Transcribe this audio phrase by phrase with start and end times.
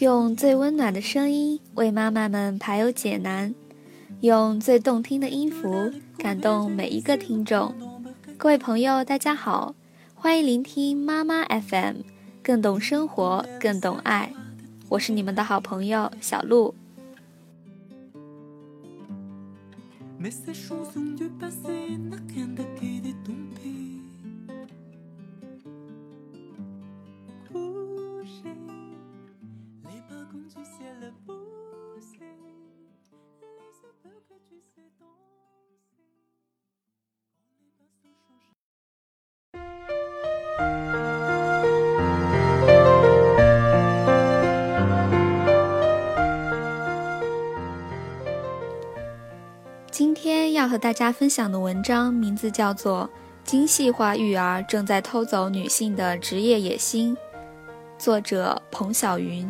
[0.00, 3.54] 用最温暖的声音为妈妈们排忧解难，
[4.22, 7.72] 用最动听的音符感动每一个听众。
[8.36, 9.76] 各位朋友，大家好，
[10.12, 11.98] 欢迎聆听妈妈 FM，
[12.42, 14.32] 更懂生活，更懂爱。
[14.88, 16.74] 我是你们的好朋友小鹿。
[50.74, 53.08] 和大家分享的文章名字叫做
[53.48, 57.16] 《精细化育儿正在偷走女性的职业野心》，
[57.96, 59.48] 作者彭晓云。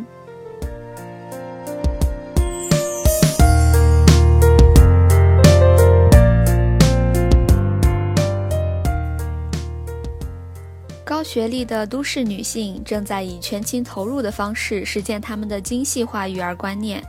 [11.07, 17.03] 高学历的都市女性正在以全情投入的方式实践她们的精细化育儿观念。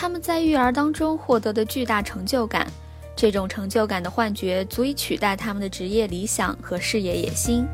[0.00, 2.70] 他们在育儿当中获得的巨大成就感，
[3.20, 7.66] 这种成就感的幻觉足以取代他们的职业理想和事业野心。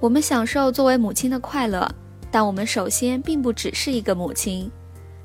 [0.00, 1.86] 我们享受作为母亲的快乐，
[2.30, 4.70] 但我们首先并不只是一个母亲。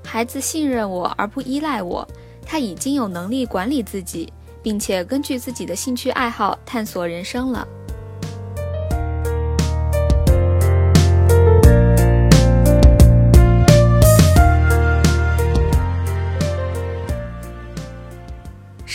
[0.04, 2.06] 孩子信任我而不依赖我，
[2.46, 4.32] 他已经有能力管理自己，
[4.62, 7.66] 并且根据自己的兴趣爱好探索人生了。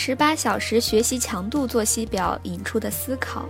[0.05, 3.47] 十八小时学习强度作息表引出的思考。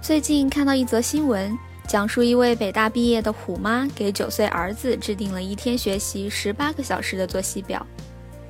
[0.00, 1.56] 最近看到一则新闻，
[1.86, 7.86] 讲述一位北大毕业的虎妈给九岁儿子制定了一天学习十八个小时的作息表。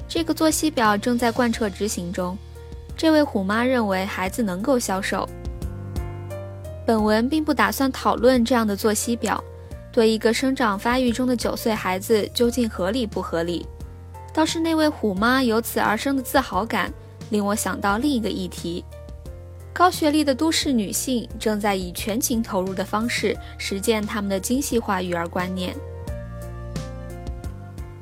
[0.08, 2.34] 这个作息表正在贯彻执行中。
[2.96, 5.28] 这位虎妈认为孩子能够消瘦。
[6.86, 9.44] 本文并不打算讨论这样的作息表
[9.92, 13.66] 对一个生长发育中的九岁孩子究竟合理不合理。
[14.34, 16.90] 倒是那位虎妈由此而生的自豪感，
[17.28, 18.82] 令我想到另一个议题：
[19.74, 25.76] 高学历的都市女性正在以全情投入的方式实践他们的精细化育儿观念。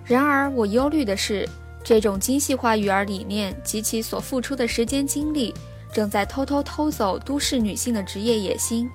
[0.05, 1.49] 然而，我忧虑的是，
[1.83, 5.53] 这种精细化育儿理念及其所付出的时间精力，
[5.93, 8.89] 正在偷偷偷走都市女性的职业野心，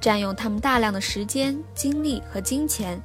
[0.00, 2.98] 占用她们大量的时间、精力和金钱。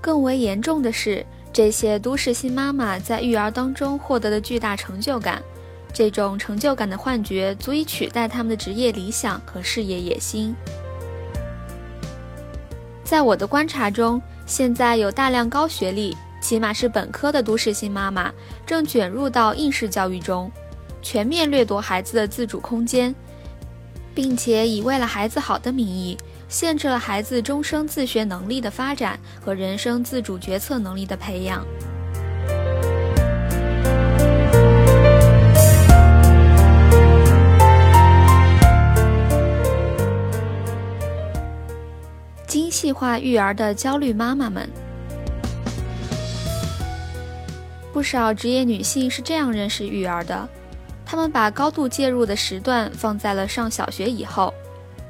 [0.00, 1.26] 更为严重的是。
[1.52, 5.42] 这些都市新妈妈在育儿当中获得的巨大成就感，
[5.92, 10.54] 这种成就感的幻觉足以取代他们的职业理想和事业野心。
[13.04, 18.32] 在我的观察中，现在有大量高学历，起码是本科的都市新妈妈
[18.64, 20.50] 正卷入到应试教育中，
[21.02, 23.14] 全面掠夺孩子的自主空间，
[24.14, 26.16] 并且以为了孩子好的名义。
[26.52, 31.64] 限制了孩子终生自学能力的发展和人生自主决策能力的培养。
[42.46, 44.68] 精细化育儿的焦虑妈妈们，
[47.94, 50.46] 不少职业女性是这样认识育儿的：
[51.06, 54.52] 她们把高度介入的时段放在了上小学以后。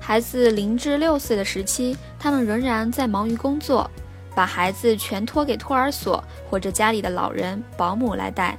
[0.04, 3.88] 孩子零至六岁的时期，他们仍然在忙于工作，
[4.34, 8.58] 把孩子全托给托儿所或者家里的老人、保姆来带。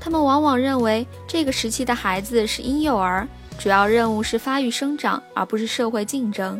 [0.00, 3.26] 他们往往认为这个时期的孩子是婴幼儿，
[3.58, 6.58] 主要任务是发育生长，而不是社会竞争。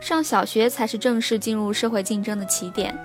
[0.00, 2.98] 上小学才是正式进入社会竞争的起点。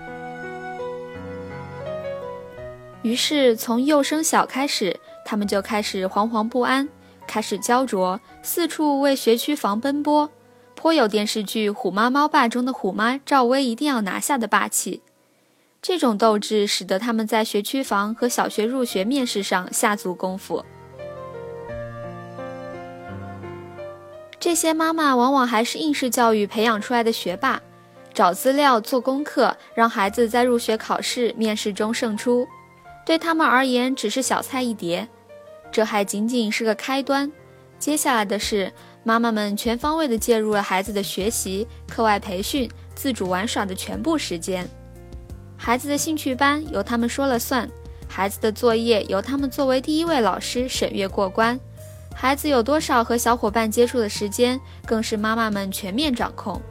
[3.04, 6.88] 于是，从幼升小开始，他们就开始惶惶不安，
[7.28, 10.28] 开始焦灼，四处为学区房奔波。
[10.78, 15.02] 颇有电视剧《虎妈猫爸》中的虎妈赵薇一定要拿下的霸气。
[15.82, 20.64] 这种斗志使得他们在学区房和小学入学面试上下足功夫。
[24.40, 27.60] 这些妈妈往往还是应试教育培养出来的学霸，
[28.14, 32.48] 找资料、做功课，让孩子在入学考试、面试中胜出，
[33.04, 35.08] 对他们而言只是小菜一碟。
[35.72, 37.32] 这还仅仅是个开端，
[37.80, 38.72] 接下来的是。
[39.08, 44.68] 妈妈们全方位地介入了孩子的学习、课外培训、自主玩耍的全部时间。
[45.56, 47.70] 孩子的兴趣班由他们说了算，
[48.06, 51.58] 孩子的作业由他们作为第一位老师审阅过关，
[52.14, 56.62] 孩子有多少和小伙伴接触的时间，更是妈妈们全面掌控。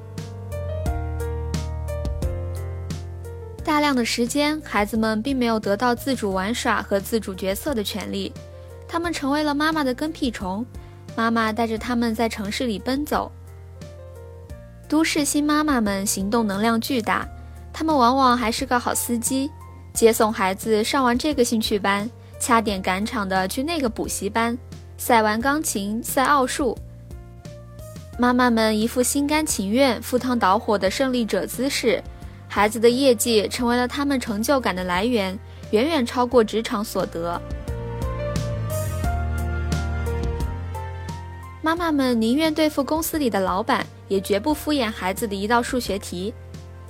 [3.65, 8.31] 大量的时间，孩子们并没有得到自主玩耍和自主决策的权利，
[8.87, 10.67] 他们成为了妈妈的跟屁虫。
[11.17, 13.33] 妈妈带着他们在城市里奔走。
[14.87, 17.27] 都市新妈妈们行动能量巨大，
[17.73, 19.51] 她们往往还是个好司机，
[19.93, 22.09] 接送孩子上完这个兴趣班，
[22.39, 24.57] 掐点赶场的去那个补习班，
[24.97, 26.79] 赛完钢琴，赛奥数。
[28.19, 32.03] 妈妈们一副心甘情愿、赴汤蹈火的胜利者姿势。
[32.49, 35.37] 孩子的业绩成为了他们成就感的来源，
[35.73, 37.41] 远远超过职场所得。
[41.67, 46.33] 妈妈们宁愿对付公司里的老板，也绝不敷衍孩子的一道数学题。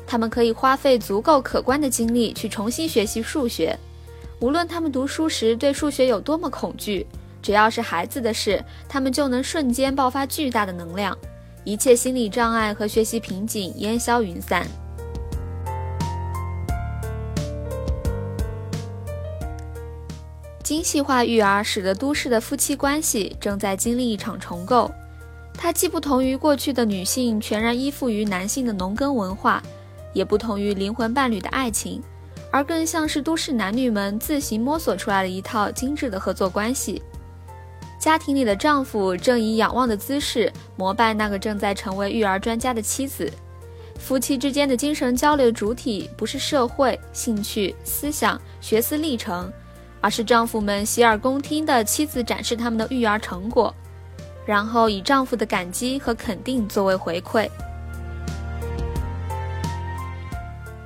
[0.06, 3.74] 他们可以花费足够可观的精力去重新学习数学，
[4.38, 7.06] 无论他们读书时对数学有多么恐惧，
[7.40, 11.16] 只要是孩子的事，他们就能瞬间爆发巨大的能量，
[11.64, 14.66] 一切心理障碍和学习瓶颈烟消云散。
[20.66, 24.90] 精细化育儿使得都市的夫妻关系正在经历一场重构，
[25.54, 29.62] 它既不同于过去的女性全然依附于男性的农耕文化，
[30.12, 32.02] 也不同于灵魂伴侣的爱情，
[32.50, 37.00] 而更像是都市男女们自行摸索出来的一套精致的合作关系。
[38.00, 43.32] 家庭里的丈夫正以仰望的姿势膜拜那个正在成为育儿专家的妻子，
[44.00, 49.48] 夫妻之间的精神交流主体不是社会、兴趣、思想、学思历程。
[50.06, 53.74] 而是丈夫们洗耳恭听的妻子展示他们的育儿成果，
[54.44, 57.50] 然后以丈夫的感激和肯定作为回馈。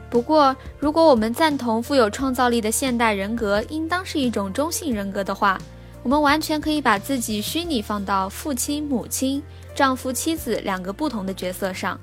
[0.09, 5.61] 不过，如果我们赞同富有创造力的现代人格应当是一种中性人格的话，
[6.03, 9.43] 我们完全可以把自己虚拟放到父亲、母亲、
[9.75, 12.01] 丈夫、妻子两个不同的角色上，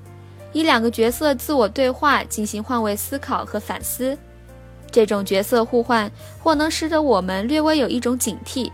[0.52, 4.16] 以两个角色自我对话，进行换位思考和反思。
[4.90, 6.10] 这种角色互换
[6.42, 8.70] 或能使得我们略微有一种警惕，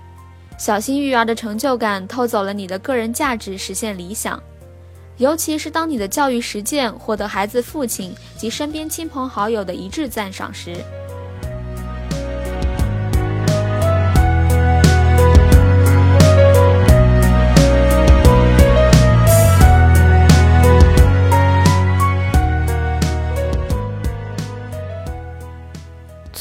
[0.59, 4.43] 小心育儿的成就感偷走了你的个人价值，实现理想。
[5.17, 10.75] 尤其是当你的教育实践获得孩子父亲及身边亲朋好友的一致赞赏时。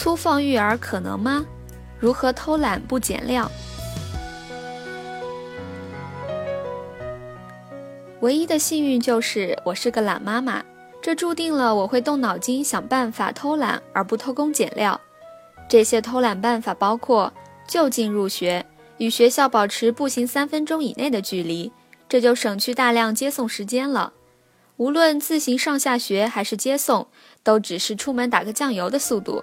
[0.03, 1.45] 粗放育儿可能吗？
[1.97, 3.49] 如何偷懒不减料？
[8.19, 10.61] 唯一的幸运就是我是个懒妈妈，
[11.01, 14.99] 这注定了我会动脑筋想办法偷懒而不偷工减料。
[15.69, 17.31] 这些偷懒办法包括
[17.65, 18.65] 就近入学，
[18.97, 21.71] 与学校保持步行三分钟以内的距离，
[22.09, 24.11] 这就省去大量接送时间了。
[24.75, 27.07] 无论自行上下学还是接送，
[27.41, 29.41] 都只是出门打个酱油的速度。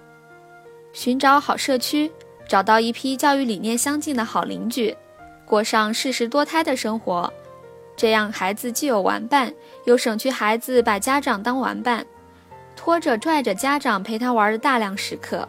[0.92, 2.10] 寻找好社区，
[2.48, 4.96] 找到一批教育理念相近的好邻居，
[5.46, 7.32] 过上适时多胎的生活，
[7.96, 9.52] 这样孩子既有玩伴，
[9.84, 12.04] 又省去孩子把家长当玩伴，
[12.74, 15.48] 拖着拽着家长陪他玩的大量时刻。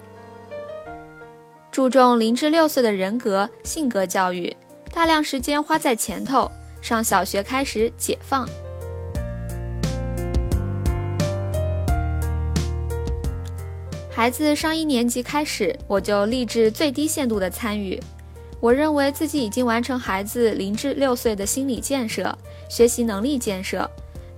[1.72, 4.56] 注重零至六岁的人格性格教育，
[4.94, 6.52] 大量时间花在前头，
[6.82, 8.48] 上小学开始解放。
[14.22, 18.00] 孩子上一年级开始，我就立志最低限度的参与。
[18.60, 22.38] 我认为自己已经完成孩子零至六岁的心理建设、
[22.70, 23.90] 学习能力建设，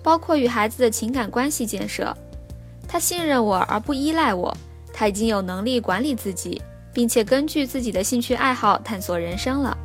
[0.01, 2.15] 包括与孩子的情感关系建设。
[2.87, 4.55] 他信任我而不依赖我，
[4.93, 6.61] 他已经有能力管理自己，
[6.93, 9.77] 并且根据自己的兴趣爱好探索人生了。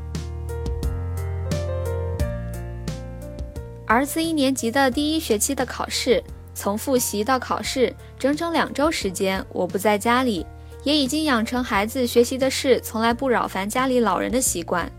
[3.85, 6.23] 儿子一年级的第一学期的考试。
[6.59, 10.45] 从复习到考试，整整两周时间，我不在家里，
[10.83, 14.91] 也已经养成孩子学习的事从来不扰烦家里老人的习惯。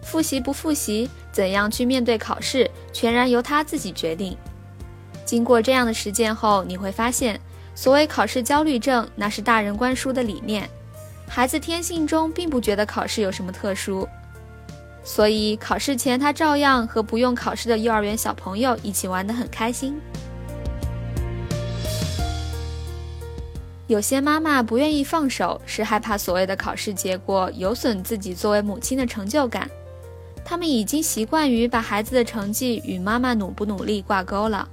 [0.00, 4.34] 复习不复习，怎样去面对考试，全然由他自己决定。
[5.26, 7.38] 经过这样的实践后，你会发现，
[7.74, 10.66] 所谓考试焦虑症，那是大人灌输的理念。
[11.28, 14.08] 孩子天性中并不觉得考试有什么特殊，
[15.04, 20.00] 所以考试前他照样和不用考试的幼儿园小朋友一起玩得很开心。
[23.88, 29.68] 有些妈妈不愿意放手，是害怕所谓的考试结果有损自己作为母亲的成就感。
[30.44, 34.68] 他们已经习惯于把孩子的成绩与妈妈努不努力挂钩了。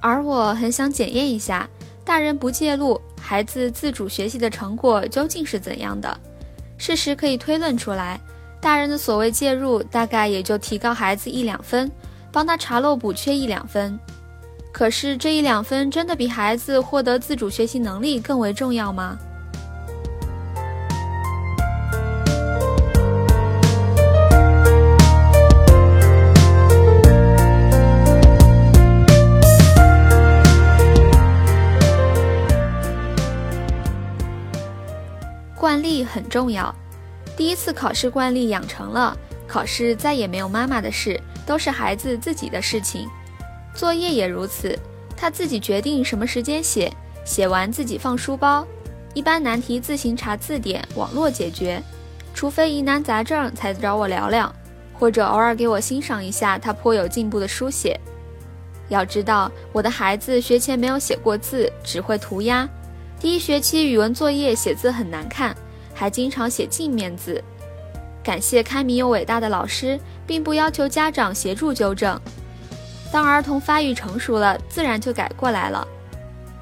[0.00, 1.68] 而我很想检验一下，
[2.04, 6.18] 大人不介入，孩子自主学习的成果究竟是怎样的。
[6.78, 8.20] 事实可以推论出来，
[8.60, 11.90] 大人的所谓介入，大概也就提高孩子一两分，
[12.30, 13.98] 帮他查漏补缺一两分。
[14.76, 19.16] 可是这一两分真的比孩子获得自主学习能力更为重要吗？
[35.54, 36.74] 惯例很重要。
[37.34, 39.16] 第一次考试惯例养成了，
[39.48, 43.08] 考试再也没有妈妈的事，都是孩子自己的事情。
[43.76, 44.76] 作业也如此，
[45.16, 46.92] 他自己决定什么时间写，
[47.24, 48.66] 写完自己放书包。
[49.14, 51.82] 一般难题自行查字典、网络解决，
[52.34, 54.52] 除非疑难杂症才找我聊聊，
[54.94, 58.00] 或者偶尔给我欣赏一下他颇有进步的书写。
[58.88, 62.68] 要知道，我的孩子学前没有写过字，只会涂鸦。
[63.20, 65.54] 第一学期语文作业写字很难看。
[65.98, 67.42] 还经常写镜面字。
[68.22, 72.20] 感谢开明又伟大的老师，并不要求家长协助纠正。
[73.16, 75.88] 当儿童发育成熟了，自然就改过来了。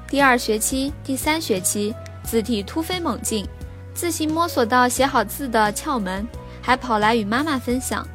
[0.07, 1.93] 第二学期、第三学期，
[2.23, 3.45] 字体突飞猛进，
[3.93, 6.25] 自行摸索到写好字的窍门，
[6.61, 8.07] 还跑来与妈妈分享：“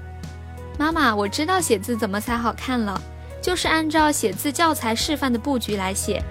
[0.80, 2.98] 妈妈，我知道写字怎么才好看了，
[3.42, 6.24] 就是按照写字教材示范的布局来写。”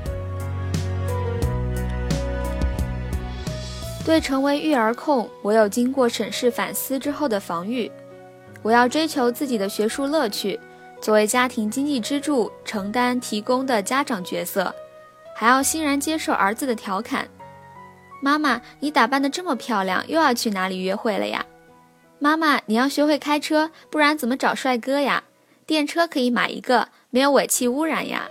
[4.04, 7.92] 对成为育儿控，我有经过审视反思之后的防御。
[8.63, 10.60] 我要追求自己的学术乐趣，
[11.01, 14.75] 作为家庭经济支柱，承担提供的家长角色，
[15.36, 17.27] 还要欣然接受儿子的调侃
[18.22, 21.46] ：“妈妈，你打扮的这么漂亮，又要去哪里约会了呀
[22.20, 25.24] ？”“妈妈，你要学会开车，不然怎么找帅哥呀？
[25.65, 28.27] 电车可以买一个，没有尾气污染呀。”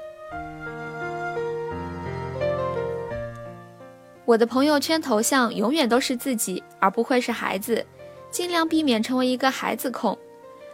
[4.27, 7.87] 我的朋友圈头像永远都是自己，而不会是孩子，
[8.31, 10.19] 尽量避免成为一个孩子控。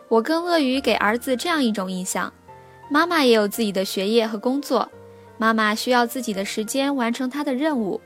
[0.09, 2.33] 我更乐于给儿子这样一种印象：
[2.89, 4.89] 妈妈也有自己的学业和工作，
[5.39, 8.01] 妈妈需要自己的时间完成她的任务，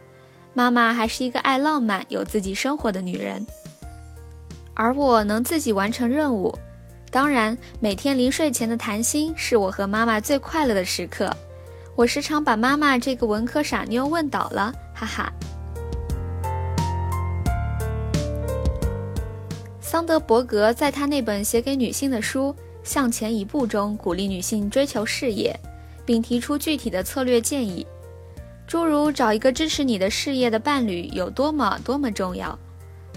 [0.54, 3.46] 妈妈还是一个爱浪漫、有自己生活的女人。
[4.74, 6.56] 而我能自己完成任务，
[7.10, 11.34] 当然，每天临睡前的谈心是我和妈妈最快乐的时刻。
[11.96, 14.72] 我时常把妈妈这个文科傻妞问倒了。
[14.94, 15.32] 哈哈，
[19.90, 22.54] 桑德伯格在他那本写给女性的书
[22.84, 25.58] 《向前一步》中，鼓励女性追求事业，
[26.04, 27.86] 并提出具体的策略建议，
[28.66, 32.58] 诸如找一个支持你的事业的伴侣有多么多么重要。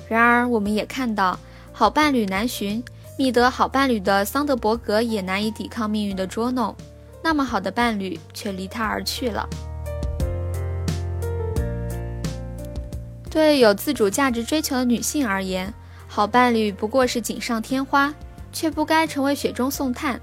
[0.07, 1.37] 然而，我们也看到，
[1.73, 2.81] 好伴侣难寻，
[3.17, 6.73] 觅得好伴侣的桑德伯格也难以抵抗命运的捉弄，
[7.21, 9.45] 那么好的伴侣却离他而去了。
[13.29, 15.73] 对有自主价值追求的女性而言，
[16.13, 18.13] 好伴侣不过是锦上添花，
[18.51, 20.19] 却不该成为雪中送炭。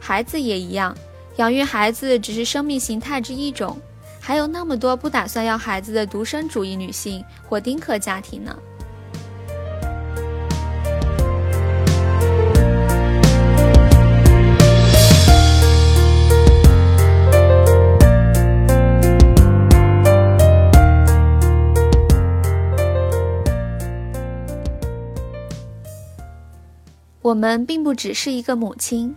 [0.00, 0.96] 孩子也一样，
[1.36, 3.78] 养育孩子只是生命形态之一种，
[4.18, 8.58] 还有那么多不打算要孩子的独生主义女性或丁克家庭呢。
[27.28, 29.14] 我们并不只是一个母亲。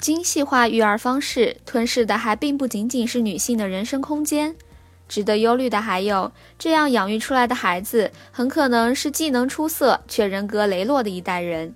[0.00, 4.56] 精细化育儿方式吞噬的还并不仅仅是女性的人生空间，
[5.08, 11.72] 值得忧虑的还有，这样养育出来的孩子很可能是技能出色却人格羸弱的一代人。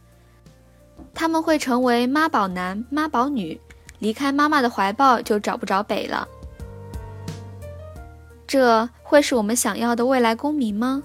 [1.14, 3.60] 他们会成为妈宝男、妈宝女，
[4.00, 6.26] 离开妈妈的怀抱就找不着北了。
[8.48, 11.04] 这会是我们想要的未来公民吗？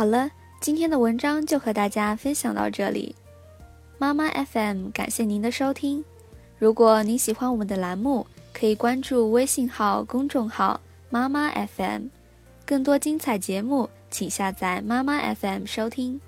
[0.00, 0.30] 好了，
[0.62, 3.14] 今天的文章就和大家分享到这里。
[3.98, 6.02] 妈妈 FM 感谢您的收听。
[6.58, 10.80] 如果您喜欢我们的栏目，可以关注微信号公众号
[11.10, 12.04] 妈妈 FM，
[12.64, 16.18] 更多精彩节目，请下载妈妈 FM 收听。